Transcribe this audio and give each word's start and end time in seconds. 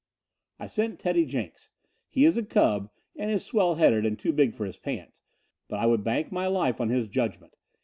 "I 0.57 0.65
sent 0.65 0.99
Teddy 0.99 1.27
Jenks. 1.27 1.69
He 2.09 2.25
is 2.25 2.35
a 2.35 2.41
cub 2.41 2.89
and 3.15 3.29
is 3.29 3.45
swell 3.45 3.75
headed 3.75 4.03
and 4.03 4.17
too 4.17 4.33
big 4.33 4.55
for 4.55 4.65
his 4.65 4.77
pants, 4.77 5.21
but 5.67 5.77
I 5.77 5.85
would 5.85 6.03
bank 6.03 6.31
my 6.31 6.47
life 6.47 6.81
on 6.81 6.89
his 6.89 7.07
judgment. 7.07 7.55